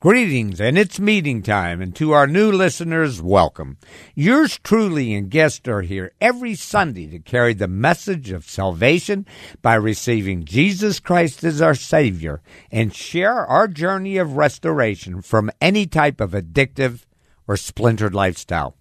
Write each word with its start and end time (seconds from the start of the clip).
Greetings, 0.00 0.62
and 0.62 0.78
it's 0.78 0.98
meeting 0.98 1.42
time, 1.42 1.82
and 1.82 1.94
to 1.94 2.12
our 2.12 2.26
new 2.26 2.50
listeners, 2.50 3.20
welcome. 3.20 3.76
Yours 4.14 4.58
truly 4.64 5.12
and 5.12 5.30
guests 5.30 5.68
are 5.68 5.82
here 5.82 6.10
every 6.22 6.54
Sunday 6.54 7.06
to 7.08 7.18
carry 7.18 7.52
the 7.52 7.68
message 7.68 8.30
of 8.30 8.48
salvation 8.48 9.26
by 9.60 9.74
receiving 9.74 10.46
Jesus 10.46 11.00
Christ 11.00 11.44
as 11.44 11.60
our 11.60 11.74
Savior 11.74 12.40
and 12.72 12.94
share 12.96 13.44
our 13.44 13.68
journey 13.68 14.16
of 14.16 14.38
restoration 14.38 15.20
from 15.20 15.50
any 15.60 15.84
type 15.84 16.18
of 16.18 16.30
addictive 16.30 17.04
or 17.46 17.58
splintered 17.58 18.14
lifestyle. 18.14 18.78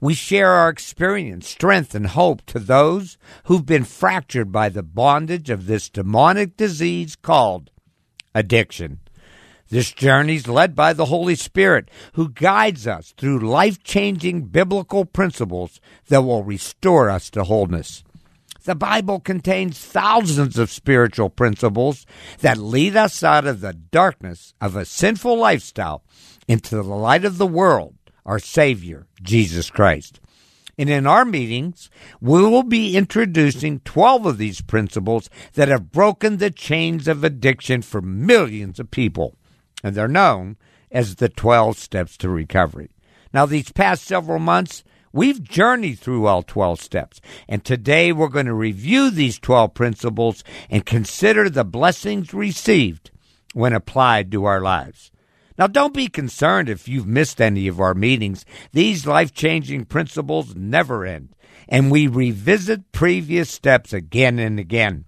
We 0.00 0.12
share 0.14 0.50
our 0.50 0.70
experience, 0.70 1.48
strength, 1.48 1.94
and 1.94 2.08
hope 2.08 2.44
to 2.46 2.58
those 2.58 3.16
who've 3.44 3.64
been 3.64 3.84
fractured 3.84 4.50
by 4.50 4.70
the 4.70 4.82
bondage 4.82 5.50
of 5.50 5.66
this 5.66 5.88
demonic 5.88 6.56
disease 6.56 7.14
called 7.14 7.70
addiction. 8.34 8.98
This 9.70 9.92
journey 9.92 10.36
is 10.36 10.48
led 10.48 10.74
by 10.74 10.94
the 10.94 11.06
Holy 11.06 11.34
Spirit, 11.34 11.90
who 12.14 12.30
guides 12.30 12.86
us 12.86 13.12
through 13.18 13.40
life 13.40 13.82
changing 13.82 14.44
biblical 14.44 15.04
principles 15.04 15.78
that 16.08 16.22
will 16.22 16.42
restore 16.42 17.10
us 17.10 17.28
to 17.30 17.44
wholeness. 17.44 18.02
The 18.64 18.74
Bible 18.74 19.20
contains 19.20 19.78
thousands 19.78 20.58
of 20.58 20.70
spiritual 20.70 21.28
principles 21.28 22.06
that 22.40 22.56
lead 22.56 22.96
us 22.96 23.22
out 23.22 23.46
of 23.46 23.60
the 23.60 23.74
darkness 23.74 24.54
of 24.58 24.74
a 24.74 24.86
sinful 24.86 25.36
lifestyle 25.36 26.02
into 26.46 26.76
the 26.76 26.82
light 26.82 27.26
of 27.26 27.36
the 27.36 27.46
world, 27.46 27.94
our 28.24 28.38
Savior, 28.38 29.06
Jesus 29.22 29.68
Christ. 29.68 30.18
And 30.78 30.88
in 30.88 31.06
our 31.06 31.24
meetings, 31.24 31.90
we 32.20 32.40
will 32.40 32.62
be 32.62 32.96
introducing 32.96 33.80
12 33.80 34.26
of 34.26 34.38
these 34.38 34.62
principles 34.62 35.28
that 35.54 35.68
have 35.68 35.92
broken 35.92 36.36
the 36.36 36.50
chains 36.50 37.06
of 37.08 37.24
addiction 37.24 37.82
for 37.82 38.00
millions 38.00 38.78
of 38.78 38.90
people 38.90 39.37
and 39.82 39.94
they're 39.94 40.08
known 40.08 40.56
as 40.90 41.16
the 41.16 41.28
12 41.28 41.76
steps 41.78 42.16
to 42.18 42.28
recovery. 42.28 42.90
Now, 43.32 43.46
these 43.46 43.72
past 43.72 44.04
several 44.04 44.38
months, 44.38 44.84
we've 45.12 45.42
journeyed 45.42 45.98
through 45.98 46.26
all 46.26 46.42
12 46.42 46.80
steps, 46.80 47.20
and 47.48 47.64
today 47.64 48.12
we're 48.12 48.28
going 48.28 48.46
to 48.46 48.54
review 48.54 49.10
these 49.10 49.38
12 49.38 49.74
principles 49.74 50.44
and 50.70 50.86
consider 50.86 51.50
the 51.50 51.64
blessings 51.64 52.32
received 52.32 53.10
when 53.52 53.72
applied 53.72 54.32
to 54.32 54.44
our 54.44 54.60
lives. 54.60 55.10
Now, 55.58 55.66
don't 55.66 55.94
be 55.94 56.06
concerned 56.06 56.68
if 56.68 56.86
you've 56.86 57.06
missed 57.06 57.40
any 57.40 57.66
of 57.66 57.80
our 57.80 57.94
meetings. 57.94 58.44
These 58.72 59.06
life 59.06 59.34
changing 59.34 59.86
principles 59.86 60.54
never 60.54 61.04
end, 61.04 61.34
and 61.68 61.90
we 61.90 62.06
revisit 62.06 62.92
previous 62.92 63.50
steps 63.50 63.92
again 63.92 64.38
and 64.38 64.60
again. 64.60 65.04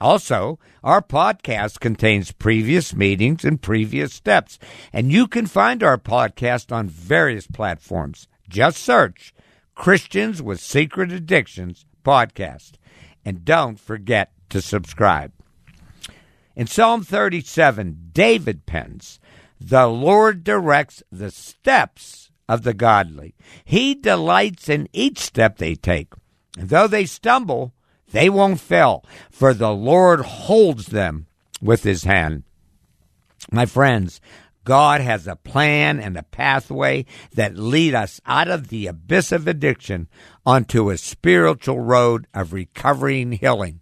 Also, 0.00 0.58
our 0.82 1.00
podcast 1.00 1.78
contains 1.80 2.32
previous 2.32 2.94
meetings 2.94 3.44
and 3.44 3.62
previous 3.62 4.12
steps, 4.12 4.58
and 4.92 5.12
you 5.12 5.26
can 5.28 5.46
find 5.46 5.82
our 5.82 5.98
podcast 5.98 6.72
on 6.72 6.88
various 6.88 7.46
platforms. 7.46 8.26
Just 8.48 8.78
search 8.78 9.32
Christians 9.74 10.42
with 10.42 10.60
Secret 10.60 11.12
Addictions 11.12 11.86
podcast, 12.04 12.72
and 13.24 13.44
don't 13.44 13.78
forget 13.78 14.32
to 14.50 14.60
subscribe. 14.60 15.32
In 16.56 16.66
Psalm 16.66 17.02
37, 17.02 18.10
David 18.12 18.66
pens, 18.66 19.18
The 19.60 19.86
Lord 19.86 20.44
directs 20.44 21.02
the 21.10 21.30
steps 21.30 22.30
of 22.48 22.62
the 22.62 22.74
godly. 22.74 23.34
He 23.64 23.94
delights 23.94 24.68
in 24.68 24.88
each 24.92 25.18
step 25.18 25.58
they 25.58 25.74
take. 25.74 26.12
And 26.56 26.68
though 26.68 26.86
they 26.86 27.06
stumble, 27.06 27.73
they 28.14 28.30
won't 28.30 28.60
fail, 28.60 29.04
for 29.28 29.52
the 29.52 29.72
Lord 29.72 30.20
holds 30.20 30.86
them 30.86 31.26
with 31.60 31.82
his 31.82 32.04
hand. 32.04 32.44
My 33.50 33.66
friends, 33.66 34.20
God 34.62 35.00
has 35.00 35.26
a 35.26 35.34
plan 35.34 35.98
and 35.98 36.16
a 36.16 36.22
pathway 36.22 37.06
that 37.34 37.58
lead 37.58 37.92
us 37.92 38.20
out 38.24 38.46
of 38.46 38.68
the 38.68 38.86
abyss 38.86 39.32
of 39.32 39.48
addiction 39.48 40.08
onto 40.46 40.90
a 40.90 40.96
spiritual 40.96 41.80
road 41.80 42.28
of 42.32 42.52
recovery 42.52 43.20
and 43.20 43.34
healing. 43.34 43.80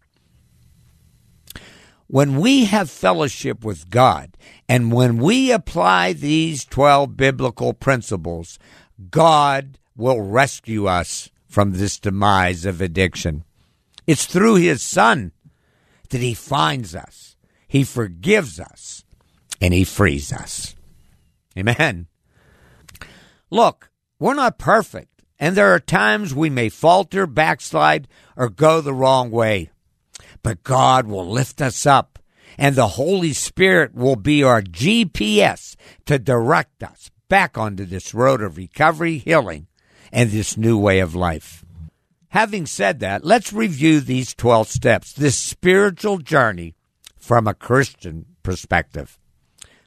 When 2.07 2.41
we 2.41 2.65
have 2.65 2.91
fellowship 2.91 3.63
with 3.63 3.91
God 3.91 4.39
and 4.67 4.93
when 4.93 5.19
we 5.19 5.53
apply 5.53 6.15
these 6.15 6.65
12 6.65 7.19
biblical 7.19 7.75
principles, 7.75 8.59
God 9.11 9.79
will 9.95 10.23
rescue 10.23 10.87
us 10.87 11.29
from 11.47 11.73
this 11.73 11.99
demise 11.99 12.65
of 12.65 12.81
addiction. 12.81 13.45
It's 14.07 14.27
through 14.27 14.57
his 14.57 14.83
son 14.83 15.33
that 16.11 16.21
he 16.21 16.35
finds 16.35 16.95
us, 16.95 17.37
he 17.69 17.85
forgives 17.85 18.61
us, 18.61 19.05
and 19.61 19.73
he 19.73 19.85
frees 19.85 20.33
us. 20.33 20.75
Amen. 21.57 22.07
Look, 23.51 23.91
we're 24.19 24.35
not 24.35 24.59
perfect, 24.59 25.23
and 25.39 25.57
there 25.57 25.75
are 25.75 25.81
times 25.81 26.35
we 26.35 26.51
may 26.51 26.69
falter, 26.69 27.27
backslide, 27.27 28.09
or 28.37 28.49
go 28.49 28.81
the 28.81 28.95
wrong 28.95 29.31
way. 29.31 29.71
But 30.43 30.65
God 30.65 31.07
will 31.07 31.29
lift 31.29 31.61
us 31.61 31.87
up, 31.87 32.19
and 32.59 32.75
the 32.75 32.89
Holy 32.89 33.33
Spirit 33.33 33.95
will 33.95 34.17
be 34.17 34.43
our 34.43 34.63
GPS 34.63 35.77
to 36.07 36.19
direct 36.19 36.83
us 36.83 37.11
back 37.29 37.57
onto 37.57 37.85
this 37.85 38.13
road 38.13 38.43
of 38.43 38.57
recovery, 38.57 39.19
healing, 39.19 39.67
and 40.13 40.31
this 40.31 40.57
new 40.57 40.77
way 40.77 41.01
of 41.01 41.15
life. 41.15 41.65
Having 42.33 42.65
said 42.65 43.01
that, 43.01 43.27
let's 43.27 43.53
review 43.53 44.01
these 44.01 44.33
12 44.33 44.67
steps, 44.67 45.13
this 45.13 45.37
spiritual 45.37 46.17
journey 46.17 46.75
from 47.19 47.47
a 47.47 47.53
Christian 47.53 48.25
perspective. 48.43 49.19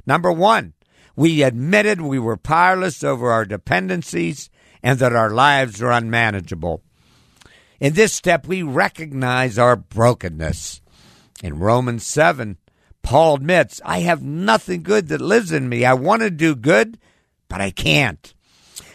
Number 0.05 0.31
one, 0.31 0.73
we 1.15 1.41
admitted 1.41 2.01
we 2.01 2.19
were 2.19 2.37
powerless 2.37 3.03
over 3.03 3.31
our 3.31 3.45
dependencies 3.45 4.51
and 4.83 4.99
that 4.99 5.15
our 5.15 5.31
lives 5.31 5.81
are 5.81 5.91
unmanageable. 5.91 6.83
In 7.79 7.93
this 7.93 8.13
step, 8.13 8.45
we 8.45 8.61
recognize 8.61 9.57
our 9.57 9.75
brokenness. 9.75 10.81
In 11.41 11.57
Romans 11.57 12.05
7, 12.05 12.59
Paul 13.01 13.37
admits, 13.37 13.81
I 13.83 14.01
have 14.01 14.21
nothing 14.21 14.83
good 14.83 15.07
that 15.07 15.19
lives 15.19 15.51
in 15.51 15.67
me. 15.67 15.83
I 15.83 15.95
want 15.95 16.21
to 16.21 16.29
do 16.29 16.55
good, 16.55 16.99
but 17.49 17.59
I 17.59 17.71
can't. 17.71 18.35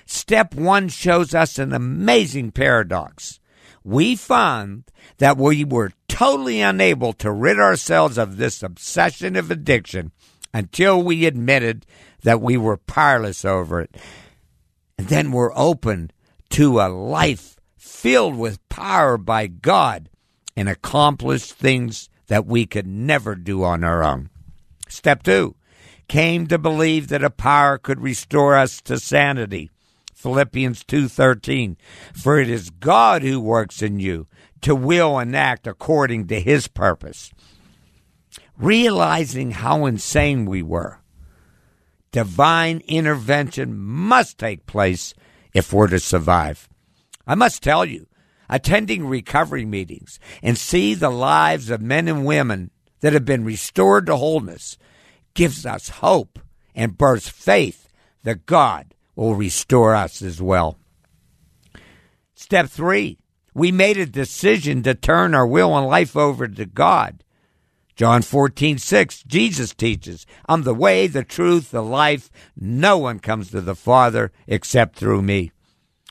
Step 0.06 0.54
one 0.54 0.88
shows 0.88 1.34
us 1.34 1.58
an 1.58 1.72
amazing 1.72 2.52
paradox 2.52 3.39
we 3.84 4.16
found 4.16 4.84
that 5.18 5.36
we 5.36 5.64
were 5.64 5.92
totally 6.08 6.60
unable 6.60 7.12
to 7.14 7.30
rid 7.30 7.58
ourselves 7.58 8.18
of 8.18 8.36
this 8.36 8.62
obsession 8.62 9.36
of 9.36 9.50
addiction 9.50 10.12
until 10.52 11.02
we 11.02 11.26
admitted 11.26 11.86
that 12.22 12.40
we 12.40 12.56
were 12.56 12.76
powerless 12.76 13.44
over 13.44 13.80
it. 13.80 13.96
And 14.98 15.08
then 15.08 15.32
we're 15.32 15.56
open 15.56 16.10
to 16.50 16.80
a 16.80 16.88
life 16.88 17.56
filled 17.76 18.36
with 18.36 18.68
power 18.68 19.16
by 19.16 19.46
God 19.46 20.08
and 20.56 20.68
accomplish 20.68 21.52
things 21.52 22.08
that 22.26 22.46
we 22.46 22.66
could 22.66 22.86
never 22.86 23.34
do 23.34 23.64
on 23.64 23.82
our 23.82 24.02
own. 24.02 24.30
Step 24.88 25.22
two 25.22 25.54
came 26.08 26.46
to 26.48 26.58
believe 26.58 27.08
that 27.08 27.22
a 27.22 27.30
power 27.30 27.78
could 27.78 28.00
restore 28.00 28.56
us 28.56 28.80
to 28.82 28.98
sanity. 28.98 29.70
Philippians 30.20 30.84
2:13 30.84 31.76
For 32.12 32.38
it 32.38 32.50
is 32.50 32.68
God 32.68 33.22
who 33.22 33.40
works 33.40 33.80
in 33.80 34.00
you 34.00 34.26
to 34.60 34.74
will 34.74 35.18
and 35.18 35.34
act 35.34 35.66
according 35.66 36.26
to 36.26 36.40
his 36.40 36.68
purpose. 36.68 37.32
Realizing 38.58 39.52
how 39.52 39.86
insane 39.86 40.44
we 40.44 40.62
were, 40.62 41.00
divine 42.12 42.82
intervention 42.86 43.74
must 43.74 44.36
take 44.36 44.66
place 44.66 45.14
if 45.54 45.72
we're 45.72 45.88
to 45.88 45.98
survive. 45.98 46.68
I 47.26 47.34
must 47.34 47.62
tell 47.62 47.86
you, 47.86 48.06
attending 48.50 49.06
recovery 49.06 49.64
meetings 49.64 50.20
and 50.42 50.58
see 50.58 50.92
the 50.92 51.08
lives 51.08 51.70
of 51.70 51.80
men 51.80 52.08
and 52.08 52.26
women 52.26 52.70
that 53.00 53.14
have 53.14 53.24
been 53.24 53.44
restored 53.44 54.04
to 54.04 54.16
wholeness 54.16 54.76
gives 55.32 55.64
us 55.64 55.88
hope 55.88 56.38
and 56.74 56.98
births 56.98 57.30
faith 57.30 57.88
that 58.22 58.44
God 58.44 58.94
will 59.14 59.34
restore 59.34 59.94
us 59.94 60.22
as 60.22 60.40
well. 60.40 60.78
Step 62.34 62.68
three, 62.68 63.18
we 63.54 63.72
made 63.72 63.98
a 63.98 64.06
decision 64.06 64.82
to 64.82 64.94
turn 64.94 65.34
our 65.34 65.46
will 65.46 65.76
and 65.76 65.86
life 65.86 66.16
over 66.16 66.48
to 66.48 66.64
God. 66.64 67.22
John 67.96 68.22
14, 68.22 68.78
6, 68.78 69.24
Jesus 69.24 69.74
teaches, 69.74 70.24
I'm 70.48 70.62
the 70.62 70.72
way, 70.72 71.06
the 71.06 71.22
truth, 71.22 71.70
the 71.70 71.82
life. 71.82 72.30
No 72.56 72.96
one 72.96 73.18
comes 73.18 73.50
to 73.50 73.60
the 73.60 73.74
Father 73.74 74.32
except 74.46 74.96
through 74.96 75.20
me. 75.20 75.52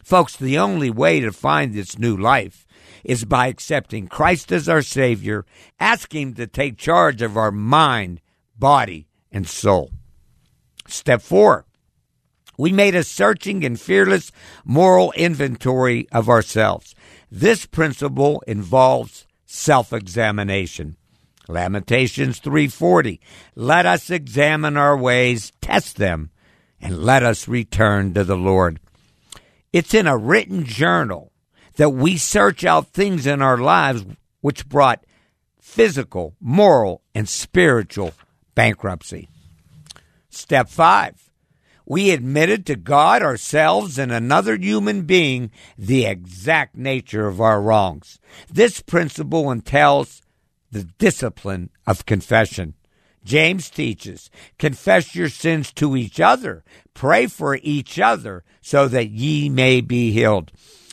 Folks, 0.04 0.36
the 0.36 0.60
only 0.60 0.92
way 0.92 1.20
to 1.20 1.32
find 1.32 1.74
this 1.74 1.98
new 1.98 2.16
life 2.16 2.68
is 3.04 3.26
by 3.26 3.48
accepting 3.48 4.08
Christ 4.08 4.52
as 4.52 4.70
our 4.70 4.82
Savior, 4.82 5.46
asking 5.80 6.30
Him 6.30 6.34
to 6.36 6.48
take 6.48 6.78
charge 6.78 7.22
of 7.22 7.38
our 7.38 7.52
mind, 7.52 8.22
body, 8.58 9.08
and 9.32 9.48
soul. 9.48 9.92
Step 10.88 11.22
four, 11.22 11.66
we 12.60 12.74
made 12.74 12.94
a 12.94 13.06
searching 13.06 13.64
and 13.64 13.80
fearless 13.80 14.34
moral 14.66 15.14
inventory 15.14 16.10
of 16.12 16.28
ourselves. 16.28 16.94
This 17.32 17.66
principle 17.66 18.44
involves 18.48 19.26
self-examination. 19.46 20.98
Lamentations 21.48 22.42
3:40 22.42 23.22
Let 23.56 23.86
us 23.86 24.10
examine 24.10 24.76
our 24.76 24.98
ways, 24.98 25.54
test 25.62 25.96
them, 25.96 26.32
and 26.82 27.02
let 27.02 27.24
us 27.24 27.48
return 27.48 28.14
to 28.14 28.26
the 28.26 28.36
Lord. 28.36 28.82
It's 29.72 29.94
in 29.94 30.06
a 30.06 30.18
written 30.18 30.66
journal 30.66 31.32
that 31.78 31.92
we 31.92 32.18
search 32.18 32.66
out 32.66 32.90
things 32.90 33.26
in 33.26 33.42
our 33.42 33.58
lives 33.58 34.04
which 34.42 34.68
brought 34.68 35.06
physical, 35.62 36.36
moral, 36.42 37.04
and 37.16 37.30
spiritual 37.30 38.12
bankruptcy. 38.54 39.30
Step 40.30 40.68
5 40.68 41.29
we 41.90 42.12
admitted 42.12 42.68
to 42.68 42.76
God, 42.76 43.24
ourselves, 43.24 43.98
and 43.98 44.12
another 44.12 44.56
human 44.56 45.02
being 45.02 45.52
the 45.76 46.06
exact 46.06 46.78
nature 46.78 47.28
of 47.28 47.42
our 47.42 47.60
wrongs. 47.60 48.20
This 48.48 48.80
principle 48.80 49.52
entails 49.52 50.22
the 50.72 50.84
discipline 50.84 51.72
of 51.88 52.06
confession. 52.06 52.76
James 53.26 53.72
teaches, 53.72 54.30
confess 54.60 55.16
your 55.16 55.30
sins 55.30 55.74
to 55.74 55.98
each 55.98 56.20
other, 56.20 56.64
pray 56.94 57.26
for 57.26 57.60
each 57.64 58.00
other, 58.00 58.44
so 58.62 58.88
that 58.88 59.10
ye 59.10 59.50
may 59.50 59.82
be 59.82 60.12
healed. 60.12 60.52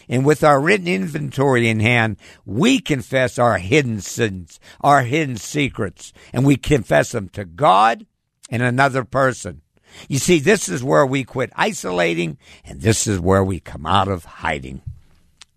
And 0.08 0.24
with 0.24 0.42
our 0.42 0.60
written 0.60 0.88
inventory 0.88 1.68
in 1.68 1.80
hand, 1.80 2.16
we 2.46 2.80
confess 2.80 3.38
our 3.38 3.58
hidden 3.58 4.00
sins, 4.00 4.58
our 4.80 5.02
hidden 5.02 5.36
secrets, 5.36 6.14
and 6.32 6.46
we 6.46 6.56
confess 6.56 7.12
them 7.12 7.28
to 7.30 7.44
God 7.44 8.06
and 8.48 8.62
another 8.62 9.04
person. 9.04 9.60
You 10.08 10.18
see, 10.18 10.38
this 10.38 10.68
is 10.68 10.84
where 10.84 11.06
we 11.06 11.24
quit 11.24 11.52
isolating, 11.56 12.38
and 12.64 12.80
this 12.80 13.06
is 13.06 13.20
where 13.20 13.44
we 13.44 13.60
come 13.60 13.86
out 13.86 14.08
of 14.08 14.24
hiding. 14.24 14.82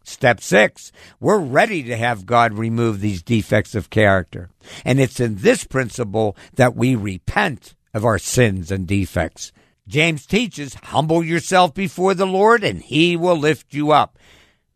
Step 0.03 0.41
six, 0.41 0.91
we're 1.19 1.37
ready 1.37 1.83
to 1.83 1.95
have 1.95 2.25
God 2.25 2.53
remove 2.53 2.99
these 2.99 3.21
defects 3.21 3.75
of 3.75 3.91
character. 3.91 4.49
And 4.83 4.99
it's 4.99 5.19
in 5.19 5.35
this 5.35 5.63
principle 5.63 6.35
that 6.55 6.75
we 6.75 6.95
repent 6.95 7.75
of 7.93 8.03
our 8.03 8.17
sins 8.17 8.71
and 8.71 8.87
defects. 8.87 9.51
James 9.87 10.25
teaches, 10.25 10.73
humble 10.75 11.23
yourself 11.23 11.73
before 11.73 12.15
the 12.15 12.25
Lord 12.25 12.63
and 12.63 12.81
he 12.81 13.15
will 13.15 13.37
lift 13.37 13.73
you 13.73 13.91
up. 13.91 14.17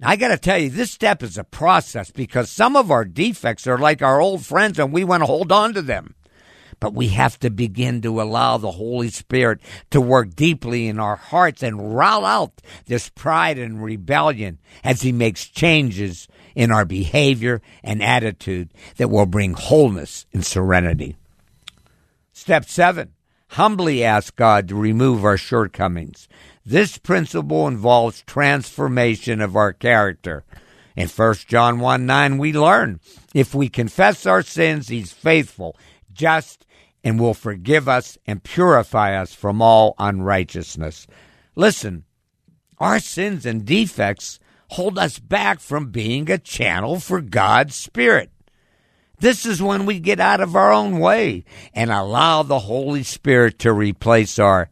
I 0.02 0.18
got 0.18 0.30
to 0.30 0.38
tell 0.38 0.58
you, 0.58 0.70
this 0.70 0.92
step 0.92 1.24
is 1.24 1.38
a 1.38 1.44
process 1.44 2.12
because 2.12 2.52
some 2.52 2.76
of 2.76 2.92
our 2.92 3.06
defects 3.06 3.66
are 3.68 3.78
like 3.78 4.02
our 4.02 4.20
old 4.20 4.46
friends 4.46 4.78
and 4.78 4.92
we 4.92 5.04
want 5.04 5.22
to 5.22 5.28
hold 5.28 5.52
on 5.52 5.74
to 5.74 5.82
them. 5.82 6.16
But 6.84 6.96
we 6.96 7.08
have 7.08 7.40
to 7.40 7.50
begin 7.50 8.02
to 8.02 8.22
allow 8.22 8.58
the 8.58 8.72
Holy 8.72 9.08
Spirit 9.08 9.62
to 9.92 10.02
work 10.02 10.36
deeply 10.36 10.90
in 10.90 11.00
our 11.00 11.16
hearts 11.16 11.64
and 11.64 11.96
rout 11.96 12.26
out 12.26 12.62
this 12.88 13.08
pride 13.08 13.58
and 13.58 13.82
rebellion 13.82 14.60
as 14.84 15.02
He 15.02 15.14
makes 15.14 15.48
changes 15.48 16.28
in 16.56 16.74
our 16.74 16.84
behavior 16.84 17.62
and 17.86 18.04
attitude 18.04 18.70
that 18.98 19.10
will 19.10 19.26
bring 19.26 19.54
wholeness 19.54 20.26
and 20.34 20.46
serenity. 20.46 21.16
Step 22.34 22.66
seven, 22.66 23.14
humbly 23.52 24.04
ask 24.04 24.36
God 24.36 24.68
to 24.68 24.76
remove 24.76 25.24
our 25.24 25.38
shortcomings. 25.38 26.28
This 26.66 26.98
principle 26.98 27.66
involves 27.66 28.24
transformation 28.24 29.40
of 29.40 29.56
our 29.56 29.72
character. 29.72 30.44
In 30.98 31.08
1 31.08 31.36
John 31.48 31.80
1 31.80 32.06
9, 32.06 32.38
we 32.38 32.52
learn 32.52 33.00
if 33.34 33.56
we 33.56 33.70
confess 33.70 34.26
our 34.26 34.42
sins, 34.42 34.90
He's 34.90 35.14
faithful, 35.14 35.78
just, 36.12 36.66
and 37.04 37.20
will 37.20 37.34
forgive 37.34 37.90
us 37.90 38.18
and 38.26 38.44
purify 38.44 39.16
us 39.16 39.34
from 39.34 39.62
all 39.62 39.96
unrighteousness. 40.00 41.06
Listen, 41.56 42.06
our 42.80 43.00
sins 43.00 43.46
and 43.46 43.66
defects 43.66 44.40
hold 44.70 44.98
us 44.98 45.20
back 45.20 45.60
from 45.60 45.92
being 45.92 46.30
a 46.30 46.38
channel 46.38 47.00
for 47.00 47.22
God's 47.22 47.76
Spirit. 47.76 48.32
This 49.20 49.46
is 49.46 49.62
when 49.62 49.86
we 49.86 50.00
get 50.00 50.20
out 50.20 50.42
of 50.42 50.56
our 50.56 50.74
own 50.74 51.00
way 51.00 51.46
and 51.74 51.92
allow 51.92 52.44
the 52.44 52.60
Holy 52.60 53.04
Spirit 53.04 53.60
to 53.60 53.72
replace 53.72 54.40
our 54.40 54.70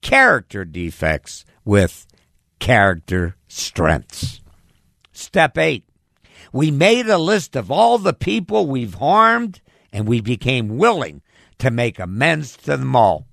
character 0.00 0.64
defects 0.64 1.44
with 1.64 2.06
character 2.58 3.36
strengths. 3.48 4.40
Step 5.12 5.58
eight. 5.58 5.84
We 6.52 6.70
made 6.70 7.08
a 7.08 7.18
list 7.18 7.56
of 7.56 7.70
all 7.70 7.98
the 7.98 8.14
people 8.14 8.66
we've 8.66 8.94
harmed 8.94 9.60
and 9.92 10.06
we 10.06 10.20
became 10.20 10.78
willing 10.78 11.22
to 11.60 11.70
make 11.70 11.98
amends 11.98 12.56
to 12.56 12.76
them 12.76 12.96
all. 12.96 13.26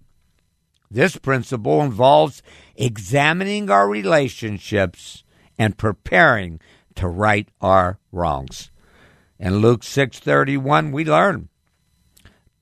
This 0.89 1.18
principle 1.18 1.81
involves 1.81 2.41
examining 2.75 3.69
our 3.69 3.89
relationships 3.89 5.24
and 5.57 5.77
preparing 5.77 6.59
to 6.95 7.07
right 7.07 7.50
our 7.59 8.00
wrongs. 8.12 8.71
In 9.39 9.57
Luke 9.57 9.83
6:31 9.83 10.91
we 10.91 11.03
learn, 11.03 11.50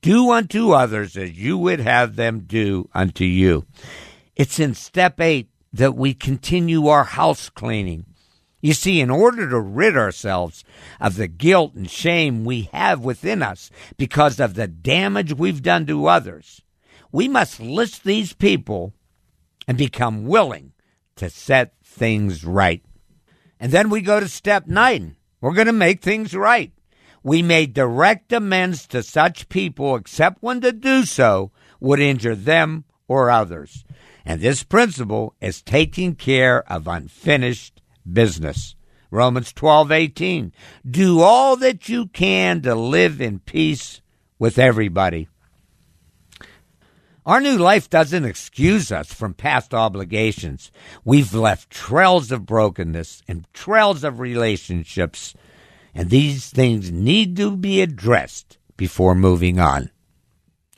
"Do 0.01 0.31
unto 0.31 0.71
others 0.71 1.15
as 1.15 1.37
you 1.37 1.57
would 1.57 1.79
have 1.79 2.15
them 2.15 2.41
do 2.41 2.89
unto 2.93 3.23
you." 3.25 3.65
It's 4.35 4.59
in 4.59 4.73
step 4.73 5.19
8 5.19 5.49
that 5.71 5.95
we 5.95 6.13
continue 6.13 6.87
our 6.87 7.03
house 7.03 7.49
cleaning. 7.49 8.05
You 8.65 8.73
see, 8.73 8.99
in 8.99 9.11
order 9.11 9.47
to 9.47 9.59
rid 9.59 9.95
ourselves 9.95 10.63
of 10.99 11.17
the 11.17 11.27
guilt 11.27 11.75
and 11.75 11.87
shame 11.87 12.45
we 12.45 12.63
have 12.73 12.99
within 13.05 13.43
us 13.43 13.69
because 13.95 14.39
of 14.39 14.55
the 14.55 14.67
damage 14.67 15.35
we've 15.35 15.61
done 15.61 15.85
to 15.85 16.07
others, 16.07 16.63
we 17.11 17.27
must 17.27 17.59
list 17.59 18.03
these 18.03 18.33
people 18.33 18.91
and 19.67 19.77
become 19.77 20.25
willing 20.25 20.73
to 21.17 21.29
set 21.29 21.75
things 21.83 22.43
right. 22.43 22.83
And 23.59 23.71
then 23.71 23.91
we 23.91 24.01
go 24.01 24.19
to 24.19 24.27
step 24.27 24.65
nine. 24.65 25.15
We're 25.41 25.53
going 25.53 25.67
to 25.67 25.71
make 25.71 26.01
things 26.01 26.33
right. 26.33 26.71
We 27.21 27.43
may 27.43 27.67
direct 27.67 28.33
amends 28.33 28.87
to 28.87 29.03
such 29.03 29.47
people 29.47 29.95
except 29.95 30.41
when 30.41 30.61
to 30.61 30.71
do 30.71 31.05
so 31.05 31.51
would 31.79 31.99
injure 31.99 32.33
them 32.33 32.85
or 33.07 33.29
others. 33.29 33.85
And 34.25 34.41
this 34.41 34.63
principle 34.63 35.35
is 35.39 35.61
taking 35.61 36.15
care 36.15 36.63
of 36.67 36.87
unfinished 36.87 37.83
business. 38.11 38.75
Romans 39.11 39.53
12:18 39.53 40.51
Do 40.89 41.21
all 41.21 41.55
that 41.57 41.87
you 41.89 42.07
can 42.07 42.61
to 42.61 42.75
live 42.75 43.21
in 43.21 43.39
peace 43.39 44.01
with 44.39 44.59
everybody. 44.59 45.27
Our 47.25 47.41
new 47.41 47.57
life 47.57 47.89
doesn't 47.89 48.25
excuse 48.25 48.91
us 48.91 49.11
from 49.11 49.33
past 49.33 49.73
obligations. 49.73 50.71
We've 51.03 51.33
left 51.33 51.71
trails 51.71 52.31
of 52.31 52.45
brokenness 52.45 53.23
and 53.27 53.47
trails 53.51 54.03
of 54.03 54.19
relationships, 54.19 55.33
and 55.95 56.11
these 56.11 56.51
things 56.51 56.91
need 56.91 57.35
to 57.37 57.57
be 57.57 57.81
addressed 57.81 58.59
before 58.77 59.15
moving 59.15 59.59
on. 59.59 59.89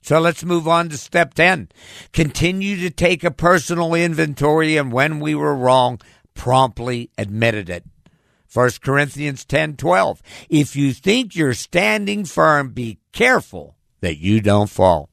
So 0.01 0.21
let's 0.21 0.45
move 0.45 0.69
on 0.69 0.87
to 0.87 0.97
step 0.97 1.33
10. 1.33 1.67
Continue 2.13 2.77
to 2.77 2.89
take 2.89 3.25
a 3.25 3.31
personal 3.31 3.93
inventory 3.93 4.77
and 4.77 4.89
when 4.89 5.19
we 5.19 5.35
were 5.35 5.53
wrong, 5.53 5.99
promptly 6.37 7.09
admitted 7.17 7.69
it. 7.69 7.83
1 8.53 8.81
Corinthians 8.81 9.43
10:12 9.43 10.21
If 10.49 10.75
you 10.75 10.93
think 10.93 11.35
you're 11.35 11.53
standing 11.53 12.23
firm 12.23 12.69
be 12.69 12.99
careful 13.11 13.75
that 13.99 14.17
you 14.19 14.39
don't 14.39 14.69
fall. 14.69 15.09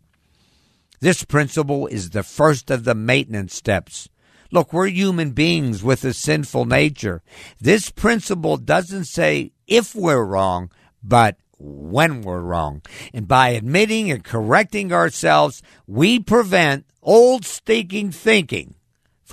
This 1.01 1.25
principle 1.25 1.87
is 1.89 2.11
the 2.11 2.23
first 2.23 2.71
of 2.71 2.85
the 2.85 2.95
maintenance 2.95 3.57
steps. 3.57 4.09
Look, 4.53 4.73
we're 4.73 4.87
human 4.87 5.33
beings 5.33 5.83
with 5.83 6.05
a 6.05 6.15
sinful 6.15 6.67
nature. 6.67 7.23
This 7.61 7.91
principle 7.91 8.57
doesn't 8.57 9.07
say 9.07 9.51
if 9.67 9.95
we're 9.95 10.25
wrong, 10.25 10.71
but 11.03 11.37
when 11.59 12.23
we're 12.23 12.41
wrong. 12.41 12.83
And 13.13 13.27
by 13.27 13.49
admitting 13.51 14.11
and 14.11 14.23
correcting 14.23 14.93
ourselves, 14.93 15.63
we 15.87 16.21
prevent 16.21 16.87
old 17.03 17.45
stinking 17.45 18.13
thinking 18.13 18.75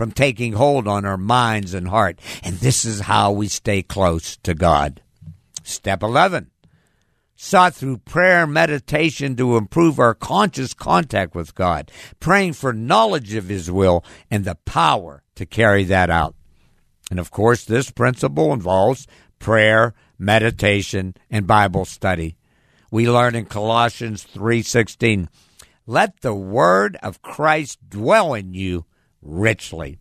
from 0.01 0.12
taking 0.12 0.53
hold 0.53 0.88
on 0.88 1.05
our 1.05 1.15
minds 1.15 1.75
and 1.75 1.88
heart. 1.88 2.20
And 2.41 2.55
this 2.55 2.86
is 2.86 3.01
how 3.01 3.31
we 3.31 3.48
stay 3.48 3.84
close 3.84 4.36
to 4.38 4.55
God. 4.55 5.00
Step 5.62 6.01
11 6.01 6.50
sought 7.36 7.75
through 7.75 7.98
prayer 7.98 8.46
and 8.46 8.51
meditation 8.51 9.36
to 9.36 9.58
improve 9.58 10.00
our 10.00 10.15
conscious 10.15 10.74
contact 10.74 11.36
with 11.36 11.53
God, 11.53 11.91
praying 12.20 12.53
for 12.53 12.74
knowledge 12.74 13.36
of 13.36 13.48
His 13.48 13.70
will 13.70 14.03
and 14.31 14.43
the 14.43 14.55
power 14.65 15.22
to 15.36 15.46
carry 15.46 15.84
that 15.84 16.10
out. 16.10 16.34
And 17.12 17.20
of 17.20 17.29
course, 17.29 17.63
this 17.63 17.91
principle 17.91 18.53
involves 18.53 19.05
prayer, 19.38 19.93
meditation, 20.17 21.13
and 21.29 21.46
Bible 21.46 21.86
study. 21.86 22.38
We 22.89 23.08
learn 23.08 23.36
in 23.36 23.46
Colossians 23.46 24.24
3:16, 24.24 25.29
"Let 25.86 26.22
the 26.22 26.34
word 26.34 26.98
of 27.03 27.22
Christ 27.22 27.88
dwell 27.88 28.34
in 28.34 28.55
you 28.55 28.88
richly." 29.22 30.00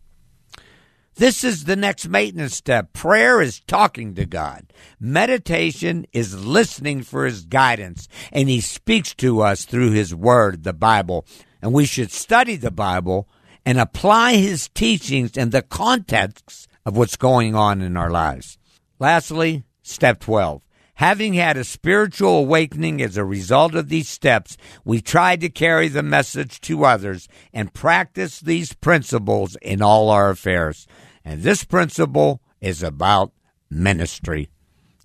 This 1.15 1.43
is 1.43 1.65
the 1.65 1.75
next 1.75 2.07
maintenance 2.07 2.55
step. 2.55 2.93
Prayer 2.93 3.41
is 3.41 3.59
talking 3.59 4.15
to 4.15 4.25
God. 4.25 4.71
Meditation 4.99 6.05
is 6.13 6.43
listening 6.43 7.03
for 7.03 7.25
His 7.25 7.45
guidance, 7.45 8.07
and 8.31 8.49
He 8.49 8.61
speaks 8.61 9.13
to 9.15 9.41
us 9.41 9.65
through 9.65 9.91
His 9.91 10.15
Word, 10.15 10.63
the 10.63 10.73
Bible. 10.73 11.25
And 11.61 11.73
we 11.73 11.85
should 11.85 12.11
study 12.11 12.55
the 12.55 12.71
Bible 12.71 13.27
and 13.65 13.77
apply 13.77 14.37
His 14.37 14.69
teachings 14.69 15.37
in 15.37 15.51
the 15.51 15.61
context 15.61 16.67
of 16.85 16.97
what's 16.97 17.17
going 17.17 17.55
on 17.55 17.81
in 17.81 17.97
our 17.97 18.09
lives. 18.09 18.57
Lastly, 18.97 19.63
step 19.83 20.19
12. 20.21 20.63
Having 21.01 21.33
had 21.33 21.57
a 21.57 21.63
spiritual 21.63 22.37
awakening 22.37 23.01
as 23.01 23.17
a 23.17 23.25
result 23.25 23.73
of 23.73 23.89
these 23.89 24.07
steps, 24.07 24.55
we 24.85 25.01
try 25.01 25.35
to 25.35 25.49
carry 25.49 25.87
the 25.87 26.03
message 26.03 26.61
to 26.61 26.85
others 26.85 27.27
and 27.51 27.73
practice 27.73 28.39
these 28.39 28.73
principles 28.73 29.57
in 29.63 29.81
all 29.81 30.11
our 30.11 30.29
affairs. 30.29 30.85
And 31.25 31.41
this 31.41 31.63
principle 31.63 32.39
is 32.61 32.83
about 32.83 33.31
ministry. 33.67 34.49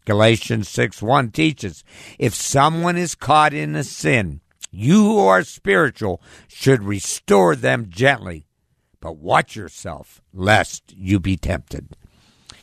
Galatians 0.05 0.69
6 0.69 1.01
1 1.01 1.31
teaches 1.31 1.83
if 2.19 2.35
someone 2.35 2.99
is 2.99 3.15
caught 3.15 3.55
in 3.55 3.75
a 3.75 3.83
sin, 3.83 4.43
you 4.71 5.03
who 5.03 5.19
are 5.21 5.45
spiritual 5.45 6.21
should 6.47 6.83
restore 6.83 7.57
them 7.57 7.87
gently, 7.89 8.47
but 9.01 9.17
watch 9.17 9.57
yourself 9.57 10.21
lest 10.35 10.93
you 10.95 11.19
be 11.19 11.39
tempted. 11.39 11.97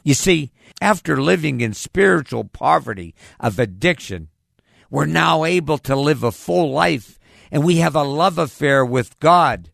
You 0.04 0.14
see, 0.14 0.52
after 0.84 1.22
living 1.22 1.62
in 1.62 1.74
spiritual 1.74 2.44
poverty 2.44 3.16
of 3.40 3.58
addiction, 3.58 4.28
we're 4.90 5.06
now 5.06 5.46
able 5.46 5.78
to 5.78 5.96
live 5.96 6.24
a 6.24 6.32
full 6.32 6.72
life 6.72 7.18
and 7.50 7.64
we 7.64 7.78
have 7.78 7.96
a 7.96 8.04
love 8.04 8.38
affair 8.38 8.84
with 8.84 9.18
God. 9.22 9.72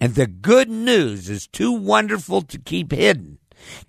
And 0.00 0.14
the 0.14 0.26
good 0.26 0.70
news 0.70 1.28
is 1.28 1.46
too 1.46 1.72
wonderful 1.72 2.40
to 2.40 2.58
keep 2.58 2.90
hidden. 2.90 3.38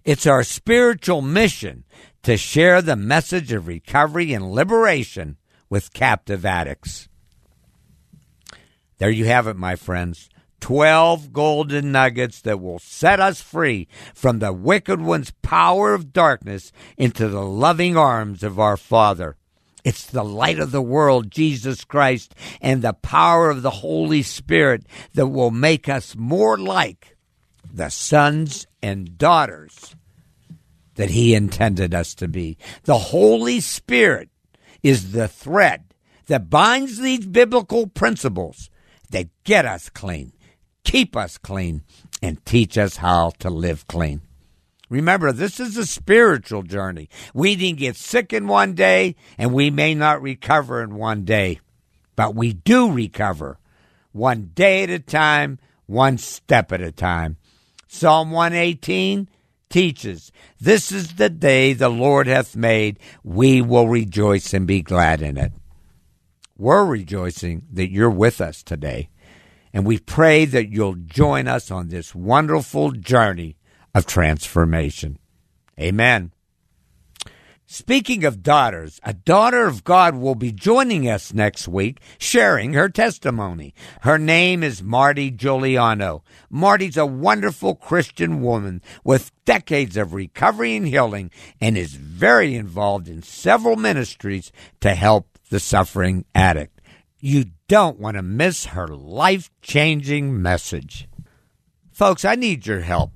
It's 0.03 0.27
our 0.27 0.43
spiritual 0.43 1.21
mission 1.21 1.85
to 2.23 2.35
share 2.35 2.81
the 2.81 2.97
message 2.97 3.53
of 3.53 3.67
recovery 3.67 4.33
and 4.33 4.51
liberation 4.51 5.37
with 5.69 5.93
captive 5.93 6.45
addicts. 6.45 7.07
There 8.97 9.09
you 9.09 9.23
have 9.23 9.47
it, 9.47 9.55
my 9.55 9.77
friends. 9.77 10.29
12 10.61 11.33
golden 11.33 11.91
nuggets 11.91 12.39
that 12.41 12.61
will 12.61 12.79
set 12.79 13.19
us 13.19 13.41
free 13.41 13.87
from 14.13 14.39
the 14.39 14.53
wicked 14.53 15.01
one's 15.01 15.31
power 15.41 15.93
of 15.93 16.13
darkness 16.13 16.71
into 16.97 17.27
the 17.27 17.43
loving 17.43 17.97
arms 17.97 18.43
of 18.43 18.59
our 18.59 18.77
Father. 18.77 19.35
It's 19.83 20.05
the 20.05 20.23
light 20.23 20.59
of 20.59 20.71
the 20.71 20.81
world, 20.81 21.31
Jesus 21.31 21.83
Christ, 21.83 22.35
and 22.61 22.81
the 22.81 22.93
power 22.93 23.49
of 23.49 23.63
the 23.63 23.71
Holy 23.71 24.21
Spirit 24.21 24.85
that 25.15 25.27
will 25.27 25.51
make 25.51 25.89
us 25.89 26.15
more 26.15 26.57
like 26.57 27.17
the 27.73 27.89
sons 27.89 28.67
and 28.81 29.17
daughters 29.17 29.95
that 30.95 31.09
He 31.09 31.33
intended 31.33 31.95
us 31.95 32.13
to 32.15 32.27
be. 32.27 32.57
The 32.83 32.97
Holy 32.97 33.59
Spirit 33.59 34.29
is 34.83 35.13
the 35.13 35.27
thread 35.27 35.85
that 36.27 36.49
binds 36.49 36.99
these 36.99 37.25
biblical 37.25 37.87
principles 37.87 38.69
that 39.09 39.29
get 39.43 39.65
us 39.65 39.89
clean 39.89 40.31
keep 40.83 41.15
us 41.15 41.37
clean, 41.37 41.83
and 42.21 42.45
teach 42.45 42.77
us 42.77 42.97
how 42.97 43.31
to 43.39 43.49
live 43.49 43.87
clean. 43.87 44.21
Remember, 44.89 45.31
this 45.31 45.59
is 45.59 45.77
a 45.77 45.85
spiritual 45.85 46.63
journey. 46.63 47.09
We 47.33 47.55
didn't 47.55 47.79
get 47.79 47.95
sick 47.95 48.33
in 48.33 48.47
one 48.47 48.73
day, 48.73 49.15
and 49.37 49.53
we 49.53 49.69
may 49.69 49.95
not 49.95 50.21
recover 50.21 50.83
in 50.83 50.95
one 50.95 51.23
day, 51.23 51.59
but 52.15 52.35
we 52.35 52.53
do 52.53 52.91
recover 52.91 53.57
one 54.11 54.51
day 54.53 54.83
at 54.83 54.89
a 54.89 54.99
time, 54.99 55.59
one 55.85 56.17
step 56.17 56.71
at 56.73 56.81
a 56.81 56.91
time. 56.91 57.37
Psalm 57.87 58.31
118 58.31 59.29
teaches, 59.69 60.31
This 60.59 60.91
is 60.91 61.15
the 61.15 61.29
day 61.29 61.73
the 61.73 61.89
Lord 61.89 62.27
hath 62.27 62.55
made. 62.55 62.99
We 63.23 63.61
will 63.61 63.87
rejoice 63.87 64.53
and 64.53 64.67
be 64.67 64.81
glad 64.81 65.21
in 65.21 65.37
it. 65.37 65.53
We're 66.57 66.85
rejoicing 66.85 67.63
that 67.71 67.89
you're 67.89 68.09
with 68.09 68.39
us 68.41 68.61
today. 68.61 69.09
And 69.73 69.85
we 69.85 69.99
pray 69.99 70.45
that 70.45 70.69
you'll 70.69 70.95
join 70.95 71.47
us 71.47 71.71
on 71.71 71.87
this 71.87 72.13
wonderful 72.13 72.91
journey 72.91 73.57
of 73.93 74.05
transformation. 74.05 75.17
Amen. 75.79 76.31
Speaking 77.73 78.25
of 78.25 78.43
daughters, 78.43 78.99
a 79.01 79.13
daughter 79.13 79.65
of 79.65 79.85
God 79.85 80.15
will 80.15 80.35
be 80.35 80.51
joining 80.51 81.09
us 81.09 81.33
next 81.33 81.69
week, 81.69 82.01
sharing 82.17 82.73
her 82.73 82.89
testimony. 82.89 83.73
Her 84.01 84.17
name 84.17 84.61
is 84.61 84.83
Marty 84.83 85.31
Giuliano. 85.31 86.21
Marty's 86.49 86.97
a 86.97 87.05
wonderful 87.05 87.75
Christian 87.75 88.41
woman 88.41 88.81
with 89.05 89.31
decades 89.45 89.95
of 89.95 90.13
recovery 90.13 90.75
and 90.75 90.85
healing 90.85 91.31
and 91.61 91.77
is 91.77 91.93
very 91.93 92.55
involved 92.55 93.07
in 93.07 93.23
several 93.23 93.77
ministries 93.77 94.51
to 94.81 94.93
help 94.93 95.39
the 95.49 95.61
suffering 95.61 96.25
addict. 96.35 96.81
You 97.21 97.45
don't 97.71 98.01
want 98.01 98.17
to 98.17 98.21
miss 98.21 98.65
her 98.65 98.89
life 98.89 99.49
changing 99.61 100.41
message. 100.41 101.07
Folks, 101.89 102.25
I 102.25 102.35
need 102.35 102.67
your 102.67 102.81
help. 102.81 103.13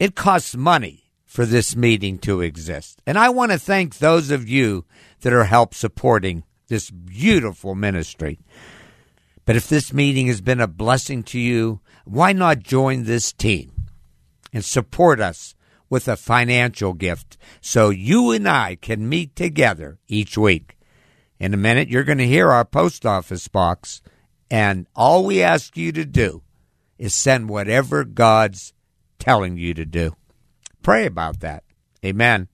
It 0.00 0.14
costs 0.14 0.56
money 0.56 1.12
for 1.26 1.44
this 1.44 1.76
meeting 1.76 2.16
to 2.20 2.40
exist. 2.40 3.02
And 3.06 3.18
I 3.18 3.28
want 3.28 3.52
to 3.52 3.58
thank 3.58 3.98
those 3.98 4.30
of 4.30 4.48
you 4.48 4.86
that 5.20 5.34
are 5.34 5.44
help 5.44 5.74
supporting 5.74 6.44
this 6.68 6.90
beautiful 6.90 7.74
ministry. 7.74 8.40
But 9.44 9.56
if 9.56 9.68
this 9.68 9.92
meeting 9.92 10.28
has 10.28 10.40
been 10.40 10.62
a 10.62 10.66
blessing 10.66 11.22
to 11.24 11.38
you, 11.38 11.80
why 12.06 12.32
not 12.32 12.60
join 12.60 13.04
this 13.04 13.34
team 13.34 13.84
and 14.50 14.64
support 14.64 15.20
us 15.20 15.54
with 15.90 16.08
a 16.08 16.16
financial 16.16 16.94
gift 16.94 17.36
so 17.60 17.90
you 17.90 18.30
and 18.30 18.48
I 18.48 18.76
can 18.76 19.10
meet 19.10 19.36
together 19.36 19.98
each 20.08 20.38
week? 20.38 20.77
In 21.38 21.54
a 21.54 21.58
minute, 21.58 21.88
you're 21.88 22.04
going 22.04 22.18
to 22.18 22.26
hear 22.26 22.50
our 22.50 22.64
post 22.64 23.06
office 23.06 23.46
box, 23.48 24.02
and 24.50 24.86
all 24.96 25.24
we 25.24 25.42
ask 25.42 25.76
you 25.76 25.92
to 25.92 26.04
do 26.04 26.42
is 26.98 27.14
send 27.14 27.48
whatever 27.48 28.04
God's 28.04 28.72
telling 29.18 29.56
you 29.56 29.72
to 29.74 29.84
do. 29.84 30.16
Pray 30.82 31.06
about 31.06 31.40
that. 31.40 31.64
Amen. 32.04 32.48